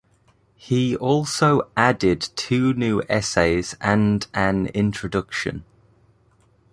[0.55, 5.63] He also added two new essays and an introduction.